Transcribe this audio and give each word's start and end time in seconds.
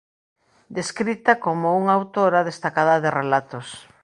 Descrita 0.77 1.31
como 1.45 1.67
unha 1.79 1.93
"autora 1.99 2.47
destacada 2.49 2.95
de 3.03 3.09
relatos". 3.19 3.67